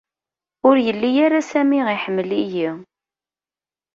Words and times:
Ur 0.67 0.75
yelli-y-ara 0.85 1.39
Sami 1.49 1.79
i 1.95 1.97
ḥemmel-iyi. 2.03 2.69